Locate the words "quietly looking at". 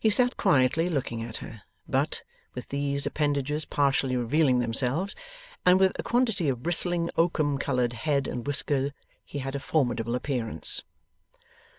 0.38-1.36